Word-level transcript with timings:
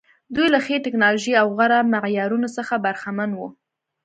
دوی 0.35 0.47
له 0.53 0.59
ښې 0.65 0.75
ټکنالوژۍ 0.85 1.33
او 1.41 1.47
غوره 1.55 1.79
معیارونو 1.93 2.47
څخه 2.57 2.73
برخمن 2.85 3.29
وو. 3.35 3.47